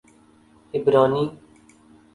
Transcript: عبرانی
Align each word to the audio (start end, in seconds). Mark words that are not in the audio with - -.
عبرانی 0.73 1.37